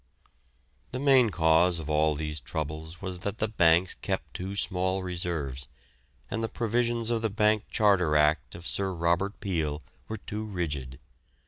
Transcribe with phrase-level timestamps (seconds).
[0.93, 5.69] The main cause of all these troubles was that the banks kept too small reserves,
[6.31, 10.99] and the provisions of the Bank Charter Act of Sir Robert Peel were too rigid.